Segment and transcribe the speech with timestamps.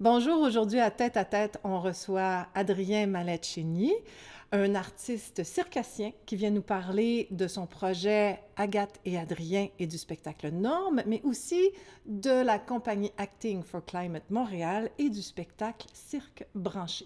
[0.00, 3.92] Bonjour, aujourd'hui à Tête à Tête, on reçoit Adrien Malecchini,
[4.50, 9.98] un artiste circassien qui vient nous parler de son projet Agathe et Adrien et du
[9.98, 11.60] spectacle Norme, mais aussi
[12.06, 17.04] de la compagnie Acting for Climate Montréal et du spectacle Cirque Branché.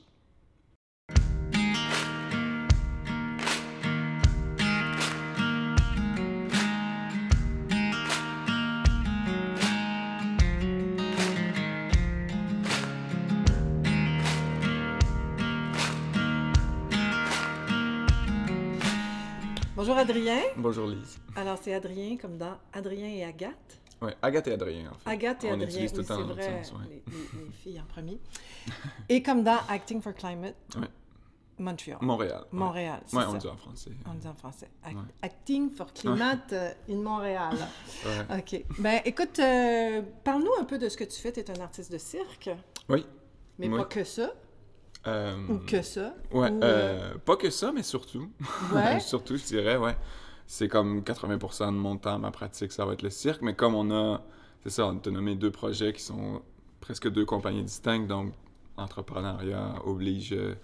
[19.76, 20.40] Bonjour Adrien.
[20.56, 21.18] Bonjour Lise.
[21.36, 23.80] Alors c'est Adrien comme dans Adrien et Agathe.
[24.02, 25.10] Oui, Agathe et Adrien en fait.
[25.10, 26.86] Agathe et On Adrien, utilise tout oui, c'est vrai, sens, ouais.
[26.88, 28.20] les, les- les filles en premier.
[29.08, 30.88] et comme dans Acting for Climate, Ouais.
[31.58, 31.98] Montreal.
[32.00, 32.40] Montréal.
[32.42, 32.58] ouais.
[32.58, 33.30] Montréal, Ouais, ça.
[33.30, 33.90] on dit en français.
[34.10, 34.68] On dit en français.
[34.84, 35.02] Act- Ouais.
[35.22, 37.56] Acting for Climate euh, in Montréal.
[38.04, 38.38] Ouais.
[38.38, 38.64] OK.
[38.78, 41.32] Ben écoute, euh, parle-nous un peu de ce que tu fais.
[41.32, 42.50] Tu es un artiste de cirque,
[42.88, 43.06] Oui.
[43.58, 43.78] mais Oui.
[43.78, 44.32] pas que ça,
[45.06, 46.14] Euh, ou que ça.
[46.32, 48.30] Ouais, ou, euh, pas que ça, mais surtout.
[48.74, 49.00] Ouais.
[49.00, 49.96] surtout, je dirais, ouais.
[50.46, 53.42] C'est comme 80% de mon temps, ma pratique, ça va être le cirque.
[53.42, 54.22] Mais comme on a,
[54.62, 56.42] c'est ça, on t'a nommé deux projets qui sont
[56.80, 58.32] presque deux compagnies distinctes, donc
[58.76, 60.54] entrepreneuriat oblige, euh,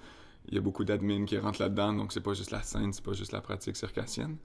[0.49, 3.05] il y a beaucoup d'admin qui rentrent là-dedans, donc c'est pas juste la scène, c'est
[3.05, 4.37] pas juste la pratique circassienne.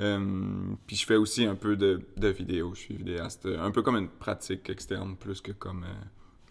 [0.00, 3.70] Euh, puis je fais aussi un peu de, de vidéo, je suis vidéaste, euh, un
[3.72, 6.04] peu comme une pratique externe plus que comme euh,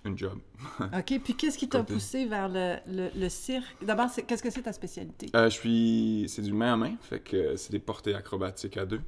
[0.07, 0.39] une job.
[0.79, 1.19] OK.
[1.23, 3.65] Puis qu'est-ce qui t'a poussé vers le, le- le cirque?
[3.81, 5.27] D'abord, qu'est-ce que c'est ta spécialité?
[5.35, 6.25] Euh, je suis.
[6.27, 9.01] C'est du main à main, fait que c'est des portées acrobatiques à deux.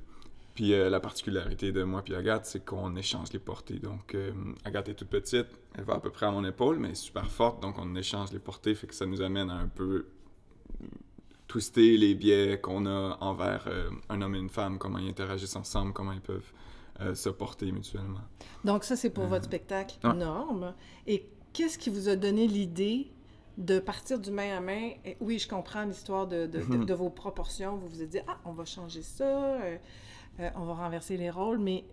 [0.55, 3.79] Puis euh, la particularité de moi puis Agathe, c'est qu'on échange les portées.
[3.79, 4.31] Donc euh,
[4.65, 6.95] Agathe est toute petite, elle va à peu près à mon épaule, mais elle est
[6.95, 10.07] super forte, donc on échange les portées, fait que ça nous amène à un peu
[11.47, 15.55] twister les biais qu'on a envers euh, un homme et une femme, comment ils interagissent
[15.55, 16.51] ensemble, comment ils peuvent
[17.01, 18.21] euh, se porter mutuellement.
[18.63, 20.13] Donc, ça, c'est pour Euh, votre spectacle ouais.
[20.13, 20.73] Norme.
[21.07, 23.11] Et qu'est-ce qui vous a donné l'idée
[23.57, 24.91] de partir du main à main?
[25.05, 26.85] Et oui, je comprends l'histoire de, de- de- Mhm.
[26.85, 27.77] de vos proportions.
[27.77, 29.77] Vous vous êtes dit, ah, on va changer ça, euh,
[30.39, 31.83] euh, on va renverser les rôles, mais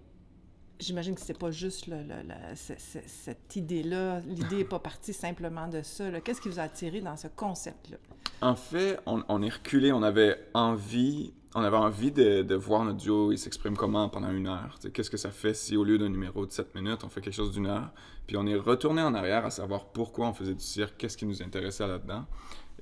[0.78, 4.20] j'imagine que c'était pas juste le- le- le- ce- ce- cette idée-là.
[4.26, 6.20] L'idée n'est pas partie simplement de ça.
[6.20, 7.96] Qu'est-ce qui vous a attiré dans ce concept-là?
[8.42, 12.98] En fait, on, on est reculé, on avait envie, on avait envie de, voir notre
[12.98, 14.78] duo, il s'exprime comment pendant une heure?
[14.92, 17.34] Qu'est-ce que ça fait si au lieu d'un numéro de 7 minutes, on fait quelque
[17.34, 17.90] chose d'une heure?
[18.26, 21.24] Puis on est retourné en arrière à savoir pourquoi on faisait du cirque, qu'est-ce qui
[21.24, 22.26] nous intéressait là-dedans.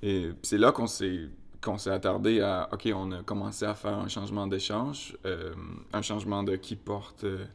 [0.03, 1.29] Et c'est là qu'on s'est
[1.63, 5.55] qu'on s'est attardé à, OK, on a commencé à faire un changement d'échange, euh,
[5.95, 7.47] un changement de qui porte, euh,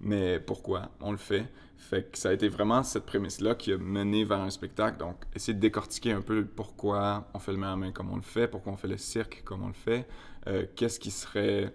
[0.00, 1.46] mais pourquoi on le fait?
[1.76, 4.98] Fait que ça a été vraiment cette prémisse-là qui a mené vers un spectacle.
[4.98, 8.16] Donc, essayer de décortiquer un peu pourquoi on fait le main à main comme on
[8.16, 10.06] le fait, pourquoi on fait le cirque comme on le fait,
[10.46, 11.74] euh, qu'est-ce qui serait,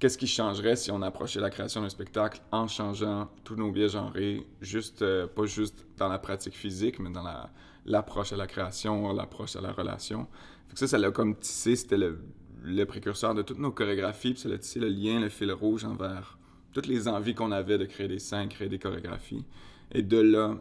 [0.00, 3.88] qu'est-ce qui changerait si on approchait la création d'un spectacle en changeant tous nos biais
[3.88, 7.50] genrés, juste, euh, pas juste dans la pratique physique, mais dans la,
[7.84, 10.26] l'approche à la création, l'approche à la relation?
[10.74, 12.18] Ça, ça l'a comme tissé, c'était le,
[12.62, 15.84] le précurseur de toutes nos chorégraphies, puis ça l'a tissé le lien, le fil rouge
[15.84, 16.36] envers
[16.76, 19.46] toutes les envies qu'on avait de créer des scènes, créer des chorégraphies.
[19.92, 20.58] Et de là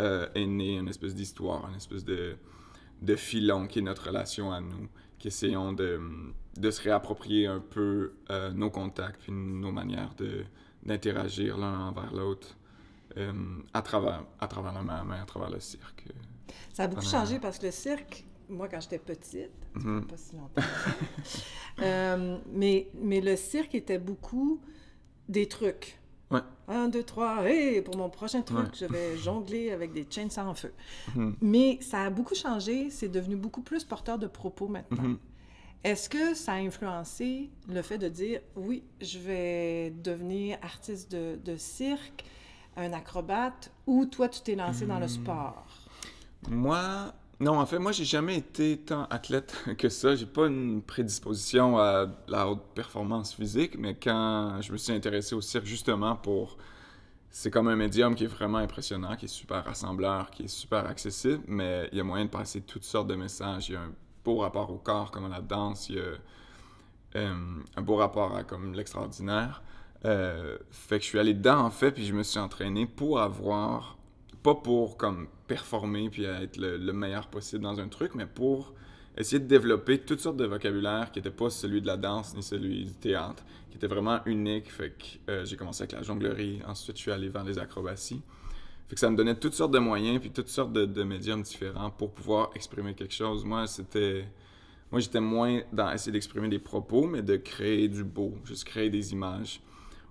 [0.00, 2.36] euh, est née une espèce d'histoire, une espèce de,
[3.02, 6.00] de filon qui est notre relation à nous, qui essayons de,
[6.56, 10.14] de se réapproprier un peu euh, nos contacts, puis nos manières
[10.84, 12.56] d'interagir l'un envers l'autre
[13.18, 13.32] euh,
[13.74, 16.04] à, travers, à travers la main à travers le cirque.
[16.72, 20.00] Ça a beaucoup Pendant- changé parce que le cirque, moi, quand j'étais petite, Mhm.
[20.00, 20.62] fait pas si longtemps.
[21.80, 24.60] Euh, mais, mais le cirque était beaucoup
[25.28, 25.98] des trucs.
[26.30, 26.40] Ouais.
[26.68, 28.70] Un, deux, trois, et pour mon prochain truc, Ouais.
[28.78, 30.72] je vais jongler avec des chaînes sans feu.
[31.16, 31.36] Mhm.
[31.40, 35.02] Mais ça a beaucoup changé, c'est devenu beaucoup plus porteur de propos maintenant.
[35.02, 35.18] Mhm.
[35.84, 41.38] Est-ce que ça a influencé le fait de dire, oui, je vais devenir artiste de,
[41.42, 42.24] de cirque,
[42.76, 45.08] un acrobate, ou toi, tu t'es lancé dans le Hmm.
[45.08, 45.66] sport?
[46.48, 50.16] Moi, non, en fait, moi, j'ai jamais été tant athlète que ça.
[50.16, 55.34] J'ai pas une prédisposition à la haute performance physique, mais quand je me suis intéressé
[55.34, 56.58] au cirque, justement, pour.
[57.30, 60.86] C'est comme un médium qui est vraiment impressionnant, qui est super rassembleur, qui est super
[60.86, 63.68] accessible, mais il y a moyen de passer toutes sortes de messages.
[63.68, 63.92] Il y a un
[64.24, 66.04] beau rapport au corps, comme à la danse, il y a
[67.16, 67.34] euh,
[67.76, 69.62] un beau rapport à comme l'extraordinaire.
[70.06, 73.20] Euh, fait que je suis allé dedans, en fait, puis je me suis entraîné pour
[73.20, 73.97] avoir
[74.42, 78.74] pas pour comme performer puis être le, le meilleur possible dans un truc, mais pour
[79.16, 82.42] essayer de développer toutes sortes de vocabulaire qui n'étaient pas celui de la danse ni
[82.42, 84.70] celui du théâtre, qui était vraiment unique.
[84.70, 88.22] Fait que euh, j'ai commencé avec la jonglerie, ensuite je suis allé vers les acrobaties.
[88.88, 91.42] Fait que ça me donnait toutes sortes de moyens puis toutes sortes de, de médiums
[91.42, 93.44] différents pour pouvoir exprimer quelque chose.
[93.44, 94.24] Moi, c'était
[94.90, 98.88] moi, j'étais moins dans essayer d'exprimer des propos, mais de créer du beau, juste créer
[98.88, 99.60] des images.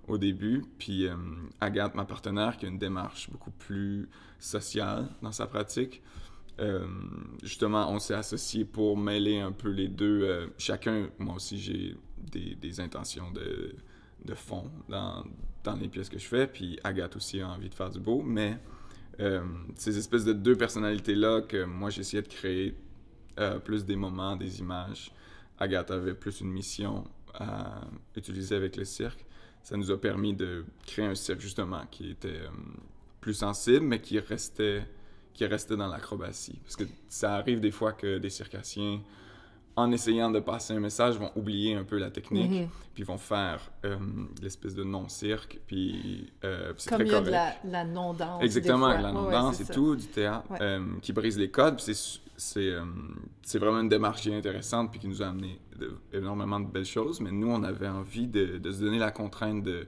[0.08, 0.64] Au début.
[0.78, 1.14] Puis euh,
[1.60, 4.08] Agathe, ma partenaire, qui a une démarche beaucoup plus
[4.38, 6.02] sociale dans sa pratique.
[6.60, 6.86] Euh,
[7.42, 10.22] justement, on s'est associés pour mêler un peu les deux.
[10.22, 15.24] Euh, chacun, moi aussi, j'ai des, intentions de, fond dans,
[15.62, 16.46] dans, les pièces que je fais.
[16.46, 18.22] Puis Agathe aussi a envie de faire du beau.
[18.22, 18.58] Mais
[19.74, 22.76] ces espèces de deux personnalités-là que moi, essayé de créer
[23.64, 25.12] plus des moments, des images.
[25.58, 27.04] Agathe avait plus une mission
[27.34, 27.80] à
[28.14, 29.24] utiliser avec le cirque
[29.62, 32.48] ça nous a permis de créer un cirque justement qui était euh,
[33.20, 34.82] plus sensible, mais qui restait,
[35.34, 36.58] qui restait dans l'acrobatie.
[36.64, 39.00] Parce que ça arrive des fois que des circassiens,
[39.78, 42.68] en essayant de passer un message, vont oublier un peu la technique, mm-hmm.
[42.94, 43.96] puis vont faire euh,
[44.42, 47.30] l'espèce de non-cirque, puis euh, c'est très correct.
[47.30, 48.42] la, la non-danse.
[48.42, 50.52] Exactement, la non-danse et tout, du théâtre,
[51.00, 51.80] qui brise les codes.
[51.80, 51.94] C'est
[52.56, 52.84] euh,
[53.42, 55.58] c'est vraiment une démarche qui est intéressante puis qui nous a amené
[56.12, 57.20] énormément de belles choses.
[57.20, 59.86] Mais nous, on avait envie de, se donner la contrainte de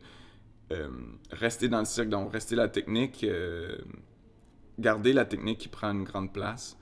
[0.73, 0.89] euh,
[1.31, 3.79] rester dans le cirque, donc rester la technique, euh,
[4.79, 6.77] garder la technique qui prend une grande place,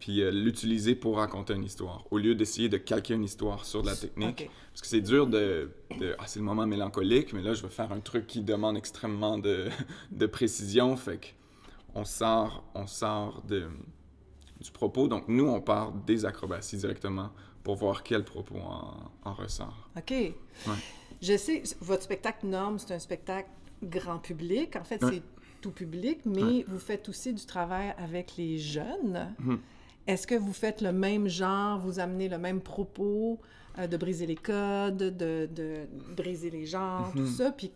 [0.00, 3.86] puis l'utiliser pour raconter une histoire, au lieu d'essayer de calquer une histoire sur de
[3.86, 4.50] la technique.
[4.72, 5.70] Parce que c'est dur de...
[6.18, 9.36] ah, c'est le moment mélancolique, mais là, je vais faire un truc qui demande extrêmement
[9.38, 9.68] de,
[10.10, 11.34] de précision, fait
[11.92, 13.68] qu'on sort, on sort de
[14.60, 15.08] du propos.
[15.08, 17.30] Donc, nous, on part des acrobaties directement
[17.62, 18.56] pour voir quel propos
[19.24, 19.90] en, ressort.
[19.96, 20.14] OK.
[21.20, 23.50] Je sais, votre spectacle Norme, c'est un spectacle
[23.82, 24.76] grand public.
[24.76, 25.22] En fait, c'est
[25.60, 29.34] tout public, mais vous faites aussi du travail avec les jeunes.
[29.38, 29.60] Mhm.
[30.06, 33.38] Est-ce que vous faites le même genre, vous amenez le même propos
[33.78, 35.86] euh, de briser les codes, de, de
[36.16, 37.26] briser les genres, tout mhm.
[37.26, 37.52] ça?
[37.52, 37.70] Puis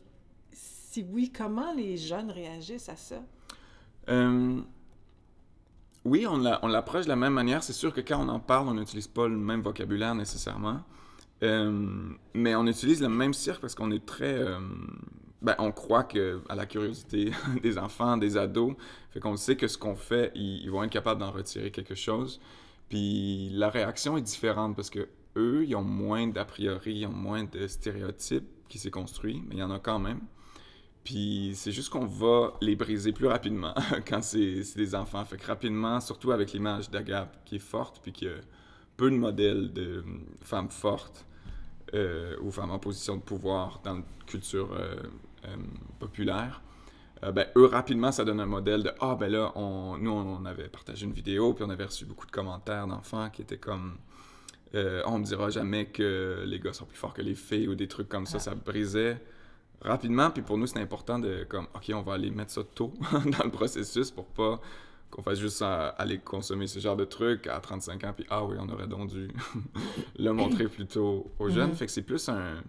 [0.53, 3.23] si oui, comment les jeunes réagissent à ça?
[4.09, 4.61] Euh,
[6.05, 7.63] oui, on l'approche de la même manière.
[7.63, 10.81] C'est sûr que quand on en parle, on n'utilise pas le même vocabulaire nécessairement.
[11.43, 14.41] Euh, mais on utilise le même cirque parce qu'on est très...
[15.43, 17.33] Euh, ben, on croit que, à la curiosité
[17.63, 18.75] des enfants, des ados.
[19.11, 22.41] Fait qu'on sait que ce qu'on fait, ils, vont être capables d'en retirer quelque chose.
[22.89, 27.13] Puis la réaction est différente parce que eux, ils ont moins d'a priori, ils ont
[27.13, 30.21] moins de stéréotypes qui s'est construit, mais il y en a quand même.
[31.03, 33.75] Puis c'est juste qu'on va les briser plus rapidement
[34.09, 35.25] quand c'est des enfants.
[35.25, 38.37] Fait que rapidement, surtout avec l'image d'Agathe qui est forte, puis qui a
[38.97, 40.05] peu de modèles de
[40.41, 41.27] femmes fortes
[41.93, 44.97] euh, ou femmes en position de pouvoir dans la culture euh,
[45.47, 45.57] euh,
[45.99, 46.63] populaire,
[47.33, 50.69] ben, eux, rapidement, ça donne un modèle de Ah, ben là, on, nous, on avait
[50.69, 53.97] partagé une vidéo, puis on avait reçu beaucoup de commentaires d'enfants qui étaient comme
[54.75, 57.89] On me dira jamais que les gars sont plus forts que les filles, ou des
[57.89, 58.39] trucs comme ça.
[58.39, 59.23] Ça brisait
[59.81, 60.31] rapidement.
[60.31, 63.45] Puis pour nous, c'est important de, comme, OK, on va aller mettre ça tôt dans
[63.45, 64.61] le processus pour pas
[65.11, 68.57] qu'on fasse juste aller consommer ce genre de trucs à 35 ans, puis ah oui,
[68.59, 69.29] on aurait donc dû
[70.19, 71.73] le montrer plus tôt aux jeunes.
[71.73, 71.75] Mm-hmm.
[71.75, 72.63] Fait que c'est plus un.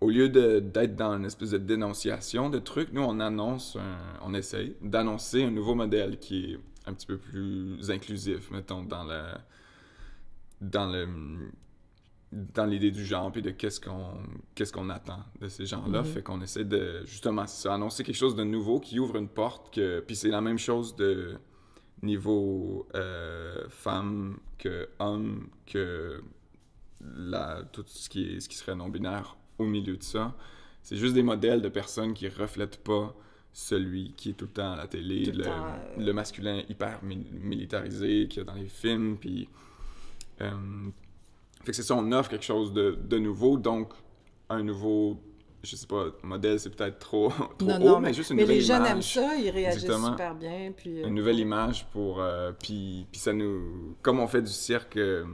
[0.00, 3.76] Au lieu d'être dans une espèce de dénonciation de trucs, nous, on annonce,
[4.22, 9.04] on essaye d'annoncer un nouveau modèle qui est un petit peu plus inclusif, mettons, dans
[9.04, 9.40] la.
[10.60, 11.06] Dans le
[12.32, 14.14] dans l'idée du genre puis de qu'est-ce qu'on
[14.54, 16.02] qu'est-ce qu'on attend de ces gens-là.
[16.02, 16.06] Mhm.
[16.06, 20.00] Fait qu'on essaie de justement annoncer quelque chose de nouveau qui ouvre une porte que
[20.00, 21.34] puis c'est la même chose de
[22.02, 26.22] niveau euh, femme que homme que
[27.00, 30.34] la, tout ce qui est ce qui serait non binaire au milieu de ça.
[30.82, 33.14] C'est juste des modèles de personnes qui reflètent pas
[33.52, 35.50] celui qui est tout le temps à la télé, le, euh,
[35.98, 39.48] le, masculin hyper militarisé qu'il y a dans les films puis
[40.40, 40.52] euh,
[41.64, 43.92] fait que c'est ça, on offre quelque chose de, de, nouveau, donc
[44.48, 45.20] un nouveau,
[45.62, 48.42] je sais pas, modèle, c'est peut-être trop, trop non, haut, non, mais, juste une mais
[48.42, 48.68] nouvelle image.
[48.68, 50.72] Mais les jeunes aiment ça, ils réagissent super bien.
[50.74, 52.20] Puis, euh, Une nouvelle image pour...
[52.20, 53.94] Euh, puis, puis ça nous...
[54.00, 55.24] Comme on fait du cirque euh,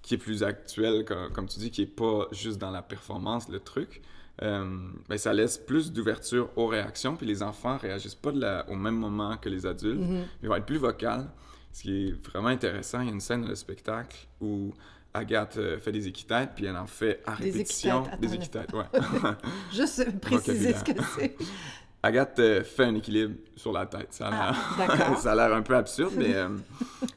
[0.00, 3.48] qui est plus actuel, comme, comme, tu dis, qui est pas juste dans la performance,
[3.48, 4.00] le truc,
[4.40, 8.74] ben ça laisse plus d'ouverture aux réactions, puis les enfants réagissent pas de la, au
[8.74, 10.24] même moment que les adultes, mm-hmm.
[10.42, 11.30] ils vont être plus vocales.
[11.72, 14.72] Ce qui est vraiment intéressant, il y a une scène de spectacle où
[15.14, 18.04] Agathe euh, fait des équitêtes, puis elle en fait à répétition.
[18.18, 18.84] Des équitètes, ouais.
[19.72, 21.36] Juste préciser ce que c'est.
[22.02, 24.08] Agathe euh, fait un équilibre sur la tête.
[24.10, 26.48] Ça a ah, l'air un peu absurde, mais euh,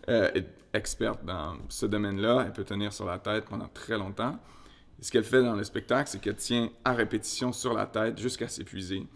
[0.10, 2.44] euh est experte dans ce domaine-là.
[2.46, 4.38] Elle peut tenir sur la tête pendant très longtemps.
[5.00, 8.50] ce qu'elle fait dans le spectacle, c'est qu'elle tient à répétition sur la tête jusqu'à
[8.50, 9.08] s'épuiser.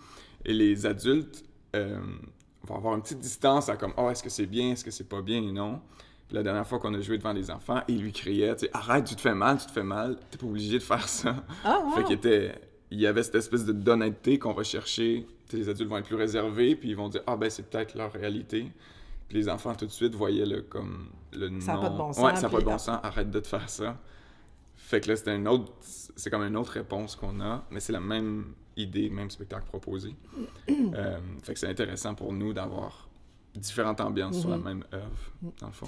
[0.45, 1.43] Et les adultes
[1.73, 4.71] vont avoir une petite distance à comme «Oh, est-ce que c'est bien?
[4.71, 5.81] Est-ce que c'est pas bien?» et non
[6.31, 9.05] la dernière fois qu'on a joué devant les enfants, il lui criait, tu sais, arrête,
[9.05, 11.35] tu te fais mal, tu te fais mal, t'es pas obligé de faire ça.
[11.63, 12.53] Ah, Fait qu'il était,
[12.91, 15.25] il y avait cette espèce de d'honnêteté qu'on va chercher.
[15.51, 18.11] les adultes vont être plus réservés, puis ils vont dire, ah ben c'est peut-être leur
[18.11, 18.71] réalité.
[19.27, 22.13] Puis les enfants tout de suite voyaient le comme le ça n'a pas de bon
[22.13, 22.23] sens.
[22.23, 23.97] Ouais, ça n'a pas de bon sens, arrête de te faire ça.
[24.75, 27.93] Fait que là, c'était une autre, c'est comme une autre réponse qu'on a, mais c'est
[27.93, 30.15] la même idée, même spectacle proposé.
[30.95, 33.08] Euh, fait que c'est intéressant pour nous d'avoir
[33.59, 34.63] différentes ambiances sur la Mhm.
[34.63, 35.87] même œuvre, dans le fond.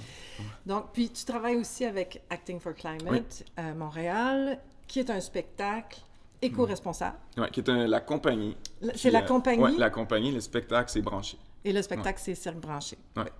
[0.65, 5.99] Donc, puis tu travailles aussi avec Acting for Climate à Montréal, qui est un spectacle
[6.41, 7.17] éco-responsable.
[7.37, 8.55] Ouais, qui est un- la compagnie.
[8.95, 9.61] C'est la euh, compagnie?
[9.63, 11.37] Ouais, la compagnie, le spectacle, c'est branché.
[11.63, 12.97] et le spectacle, c'est Cirque Branché.
[13.15, 13.31] Ouais.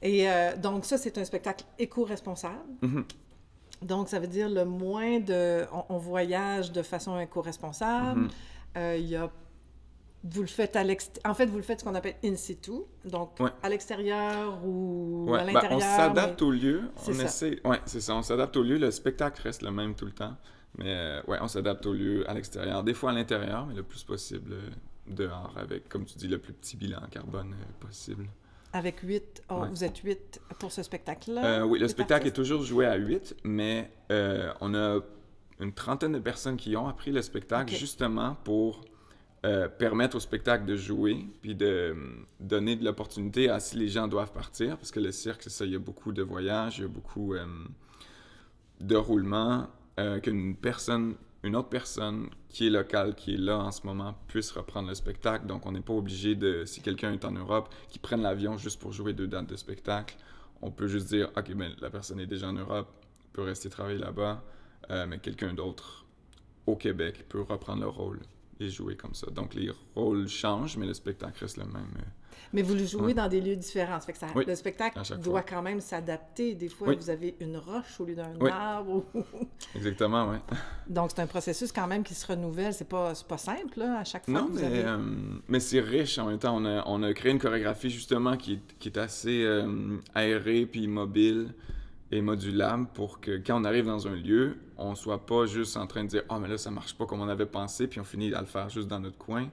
[0.00, 2.56] Et euh, donc, ça, c'est un spectacle éco-responsable.
[2.80, 3.04] Mhm.
[3.82, 5.66] Donc, ça veut dire le moins de...
[5.72, 8.20] On, on voyage de façon éco-responsable.
[8.22, 8.28] Mhm.
[8.78, 9.30] Euh, Il y a...
[10.24, 11.30] Vous le faites à l'extérieur.
[11.30, 12.70] En fait, vous le faites ce qu'on appelle in situ.
[13.04, 13.50] Donc, Ouais.
[13.62, 15.78] à l'extérieur ou Ouais, à ben, l'intérieur.
[15.78, 16.82] on s'adapte mais- au lieu.
[17.08, 17.24] On ça.
[17.24, 17.60] essaie.
[17.66, 18.14] Ouais, c'est ça.
[18.14, 18.78] On s'adapte au lieu.
[18.78, 20.36] Le spectacle reste le même tout le temps.
[20.78, 22.82] Mais euh, ouais, on s'adapte au lieu à l'extérieur.
[22.84, 24.70] Des fois à l'intérieur, mais le plus possible euh,
[25.08, 28.26] dehors avec, comme tu dis, le plus petit bilan carbone euh, possible.
[28.72, 29.42] Avec huit.
[29.50, 29.68] oh, Ouais.
[29.68, 31.44] Vous êtes huit pour ce spectacle-là?
[31.44, 33.90] Euh, oui, le spectacle est toujours joué à 8, mais
[34.60, 35.00] on a
[35.60, 38.80] une trentaine de personnes qui ont appris le spectacle justement pour
[39.44, 41.94] euh, permettre au spectacle de jouer, puis de euh,
[42.38, 45.72] donner de l'opportunité à si les gens doivent partir, parce que le cirque, ça, il
[45.72, 47.44] y a beaucoup de voyages, il y a beaucoup euh,
[48.80, 49.68] de roulements,
[50.22, 54.52] qu'une personne, une autre personne qui est locale, qui est là en ce moment, puisse
[54.52, 55.46] reprendre le spectacle.
[55.46, 58.80] Donc, on n'est pas obligé de, si quelqu'un est en Europe, qui prenne l'avion juste
[58.80, 60.16] pour jouer deux dates de spectacle,
[60.60, 62.88] on peut juste dire, OK, ben, la personne est déjà en Europe,
[63.32, 64.42] peut rester travailler là-bas,
[65.08, 66.06] mais quelqu'un d'autre
[66.66, 68.20] au Québec peut reprendre le rôle
[68.62, 69.26] et jouer comme ça.
[69.30, 71.76] Donc, les rôles changent, mais le spectacle reste le même.
[71.98, 72.02] euh.
[72.54, 73.14] Mais vous le jouez Ouais.
[73.14, 73.98] dans des lieux différents.
[73.98, 75.42] Ça fait que ça- Oui, le spectacle doit fois.
[75.42, 76.54] quand même s'adapter.
[76.54, 76.96] Des fois, Oui.
[76.96, 78.50] vous avez une roche au lieu d'un Oui.
[78.50, 79.04] arbre.
[79.74, 80.36] Exactement, oui.
[80.86, 82.74] Donc, c'est un processus quand même qui se renouvelle.
[82.74, 84.84] C'est pas, pas simple, là, à chaque fois Non, que vous mais, avez...
[84.84, 84.98] euh,
[85.48, 86.54] mais c'est riche en même temps.
[86.56, 90.66] On a, on a créé une chorégraphie justement qui, est- qui est assez euh, aérée
[90.66, 91.54] puis mobile
[92.12, 95.86] et modulable pour que quand on arrive dans un lieu, on soit pas juste en
[95.86, 98.04] train de dire «Ah, mais là, ça marche pas comme on avait pensé», puis on
[98.04, 99.48] finit à le faire juste dans notre coin.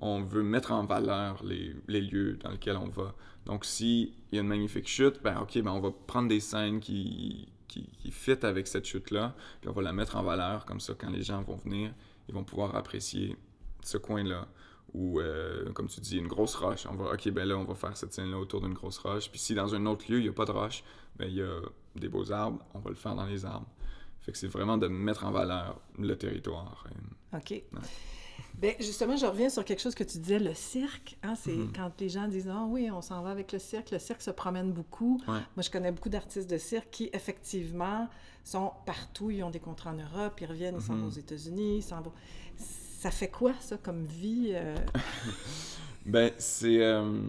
[0.00, 3.12] On veut mettre en valeur les, les lieux dans lesquels on va.
[3.44, 6.78] Donc, s'il y a une magnifique chute, ben OK, ben on va prendre des scènes
[6.78, 10.80] qui, qui, qui fit avec cette chute-là, puis on va la mettre en valeur, comme
[10.80, 11.92] ça, quand les gens vont venir,
[12.28, 13.36] ils vont pouvoir apprécier
[13.82, 14.46] ce coin-là.
[14.94, 16.86] Ou, euh, comme tu dis, une grosse roche.
[16.88, 19.28] On va, OK, ben là, on va faire cette scène-là autour d'une grosse roche.
[19.28, 20.84] Puis si dans un autre lieu, il n'y a pas de roche,
[21.16, 21.60] ben il y a
[22.00, 23.66] des beaux arbres, on va le faire dans les arbres.
[24.20, 26.86] Fait que c'est vraiment de mettre en valeur le territoire.
[27.32, 27.62] Euh, OK.
[28.54, 31.16] Bien, justement, je reviens sur quelque chose que tu disais, le cirque.
[31.22, 31.72] Hein, c'est Mhm.
[31.74, 34.30] quand les gens disent «Ah oui, on s'en va avec le cirque», le cirque se
[34.30, 35.20] promène beaucoup.
[35.28, 35.34] Ouais.
[35.56, 38.08] Moi, je connais beaucoup d'artistes de cirque qui, effectivement,
[38.44, 39.30] sont partout.
[39.30, 41.00] Ils ont des contrats en Europe, ils reviennent, ils s'en Mhm.
[41.02, 42.12] vont aux États-Unis, ils s'en vont...
[42.56, 44.50] Ça fait quoi, ça, comme vie?
[44.54, 44.74] euh?
[46.06, 46.82] Ben, c'est.
[46.82, 47.20] euh,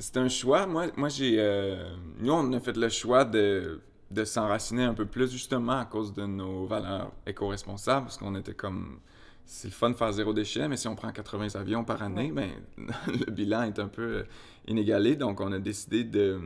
[0.00, 0.66] c'est un choix.
[0.66, 1.36] Moi, moi j'ai.
[1.38, 3.80] euh, nous, on a fait le choix de,
[4.10, 8.54] de s'enraciner un peu plus, justement, à cause de nos valeurs éco-responsables, parce qu'on était
[8.54, 9.00] comme.
[9.44, 12.30] C'est le fun de faire zéro déchet, mais si on prend 80 avions par année,
[12.32, 14.22] ben, le bilan est un peu euh,
[14.68, 15.16] inégalé.
[15.16, 16.40] Donc, on a décidé de,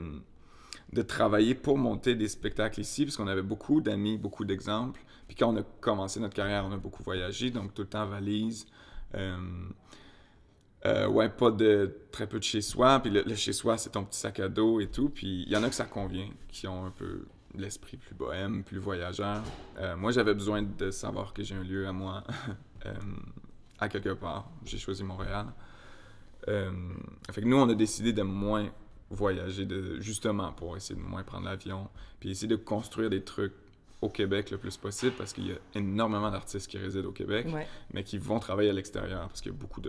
[0.93, 5.01] de travailler pour monter des spectacles ici, parce qu'on avait beaucoup d'amis, beaucoup d'exemples.
[5.27, 8.07] Puis quand on a commencé notre carrière, on a beaucoup voyagé, donc tout le temps
[8.07, 8.67] valise.
[9.15, 9.37] Euh,
[10.87, 13.01] euh, ouais, pas de très peu de chez soi.
[13.01, 15.09] Puis le, le chez soi, c'est ton petit sac à dos et tout.
[15.09, 17.25] Puis il y en a que ça convient, qui ont un peu
[17.55, 19.43] l'esprit plus bohème, plus voyageur.
[19.79, 22.25] Euh, moi, j'avais besoin de savoir que j'ai un lieu à moi
[22.87, 22.95] euh,
[23.79, 24.51] à quelque part.
[24.65, 25.47] J'ai choisi Montréal.
[26.47, 28.69] Fait que nous, on a décidé de moins
[29.11, 31.89] voyager, de, justement pour essayer de moins prendre l'avion,
[32.21, 33.55] puis essayer de construire des trucs
[34.03, 37.47] au Québec le plus possible parce qu'il y a énormément d'artistes qui résident au Québec
[37.51, 37.67] Ouais.
[37.93, 39.81] mais qui vont travailler à l'extérieur parce qu'il y a beaucoup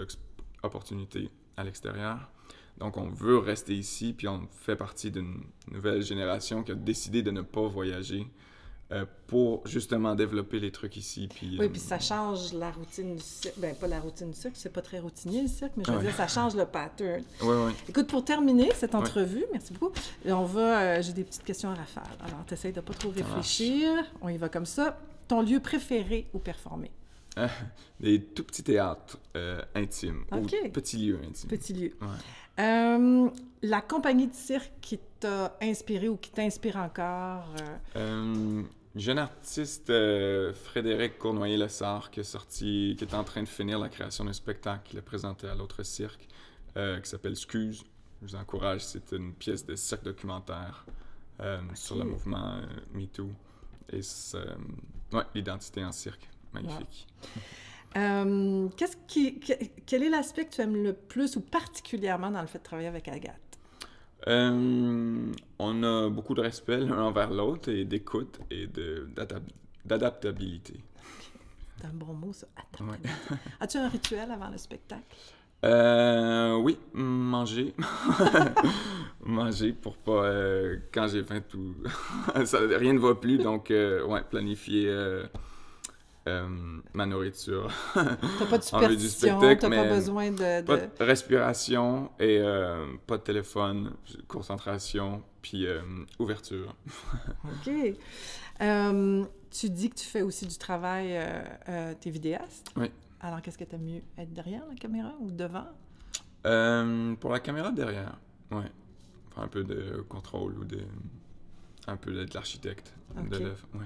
[0.65, 2.29] d'opportunités à l'extérieur.
[2.77, 5.41] Donc, on veut rester ici, puis on fait partie d'une
[5.71, 8.27] nouvelle génération qui a décidé de ne pas voyager
[8.91, 11.27] euh, pour justement développer les trucs ici.
[11.33, 13.55] Puis, Oui, euh, puis ça change la routine du cirque.
[13.57, 15.97] Ben, pas la routine du cirque, c'est pas très routinier le cirque, mais je veux
[15.97, 16.03] Ouais.
[16.03, 17.23] dire, ça change le pattern.
[17.41, 17.71] ouais, ouais.
[17.89, 19.91] Écoute, pour terminer cette entrevue, merci beaucoup,
[20.25, 22.03] on va, euh, j'ai des petites questions à rafale.
[22.19, 23.89] Alors, t'essayes de pas trop réfléchir.
[24.21, 24.99] On y va comme ça.
[25.29, 26.91] Ton lieu préféré où performer?
[27.99, 31.49] Des tout petits théâtres euh, intimes ou petits lieux intimes.
[31.49, 31.91] Petit lieu.
[32.01, 32.63] Ouais.
[32.63, 33.29] Euh,
[33.61, 37.47] la compagnie de cirque qui t'a inspiré ou qui t'inspire encore?
[37.61, 38.63] euh, Euh,
[38.95, 43.89] jeune artiste euh, Frédéric Cournoyer-Lessard qui est sorti, qui est en train de finir la
[43.89, 46.27] création d'un spectacle qu'il a présenté à l'autre cirque
[46.77, 47.83] euh, qui s'appelle Scuse.
[48.21, 50.85] Je vous encourage, c'est une pièce de cirque documentaire
[51.41, 53.29] euh, sur le mouvement euh, MeToo
[53.91, 53.99] et
[54.35, 54.55] euh,
[55.11, 56.29] ouais, l'identité en cirque.
[56.55, 57.07] Magnifique.
[57.97, 58.67] euh,
[59.07, 59.39] qui,
[59.85, 62.87] quel est l'aspect que tu aimes le plus ou particulièrement dans le fait de travailler
[62.87, 63.39] avec Agathe?
[64.27, 68.67] Euh, on a beaucoup de respect l'un envers l'autre et d'écoute et
[69.85, 70.79] d'adaptabilité.
[71.77, 72.47] C'est un bon mot, ça.
[72.55, 73.09] Adaptabilité.
[73.59, 75.03] As-tu un rituel avant le spectacle?
[75.63, 77.73] Euh, oui, manger.
[79.21, 80.25] manger pour pas.
[80.25, 81.75] Euh, quand j'ai faim, tout.
[82.45, 84.87] ça, rien ne va plus, donc, ouais, planifier
[86.27, 86.47] euh,
[86.93, 87.71] ma nourriture.
[87.93, 92.41] T'as pas de superstition, t'as pas besoin de, Pas de respiration et
[93.07, 93.93] pas de téléphone,
[94.27, 95.67] concentration, puis
[96.19, 96.75] ouverture.
[97.43, 97.71] OK.
[99.51, 101.19] tu dis que tu fais aussi du travail,
[101.99, 102.71] t'es vidéaste?
[102.75, 102.91] Oui.
[103.25, 105.65] Alors, qu'est-ce que tu mieux, être derrière la caméra ou devant?
[106.45, 108.15] Euh, pour la caméra, derrière,
[108.51, 108.71] ouais.
[109.35, 110.79] un peu de contrôle ou de...
[111.87, 113.85] un peu d'être l'architecte de l'œuvre, ouais.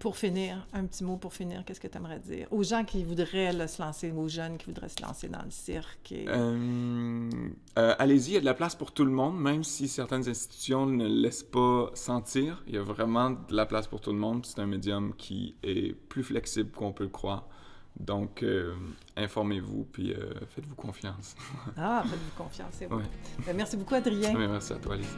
[0.00, 3.04] Pour finir, un petit mot pour finir, qu'est-ce que tu aimerais dire aux gens qui
[3.04, 6.14] voudraient se lancer, aux jeunes qui voudraient se lancer dans le cirque?
[6.26, 7.30] Euh,
[7.78, 10.26] euh, allez-y, il y a de la place pour tout le monde, même si certaines
[10.26, 12.64] institutions ne laissent pas sentir.
[12.66, 14.46] Il y a vraiment de la place pour tout le monde.
[14.46, 17.46] C'est un médium qui est plus flexible qu'on peut le croire.
[17.98, 18.74] Donc, euh,
[19.18, 20.14] informez-vous, puis
[20.54, 21.36] faites-vous confiance.
[21.76, 23.02] ah, faites-vous confiance, c'est bon.
[23.44, 24.32] Ben, merci beaucoup, Adrien.
[24.48, 25.14] merci à toi, Lise.